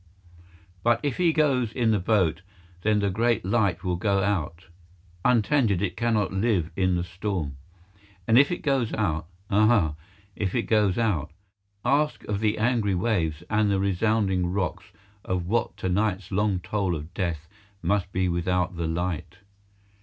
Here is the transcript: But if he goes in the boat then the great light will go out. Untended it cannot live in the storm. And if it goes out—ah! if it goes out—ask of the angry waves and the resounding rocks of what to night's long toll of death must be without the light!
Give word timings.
But 0.81 0.99
if 1.03 1.17
he 1.17 1.31
goes 1.31 1.71
in 1.71 1.91
the 1.91 1.99
boat 1.99 2.41
then 2.81 2.97
the 3.01 3.11
great 3.11 3.45
light 3.45 3.83
will 3.83 3.97
go 3.97 4.23
out. 4.23 4.65
Untended 5.23 5.79
it 5.79 5.95
cannot 5.95 6.33
live 6.33 6.71
in 6.75 6.95
the 6.95 7.03
storm. 7.03 7.55
And 8.27 8.35
if 8.35 8.51
it 8.51 8.63
goes 8.63 8.91
out—ah! 8.95 9.93
if 10.35 10.55
it 10.55 10.63
goes 10.63 10.97
out—ask 10.97 12.23
of 12.23 12.39
the 12.39 12.57
angry 12.57 12.95
waves 12.95 13.43
and 13.47 13.69
the 13.69 13.77
resounding 13.79 14.47
rocks 14.47 14.85
of 15.23 15.45
what 15.45 15.77
to 15.77 15.87
night's 15.87 16.31
long 16.31 16.61
toll 16.61 16.95
of 16.95 17.13
death 17.13 17.47
must 17.83 18.11
be 18.11 18.27
without 18.27 18.77
the 18.77 18.87
light! 18.87 19.35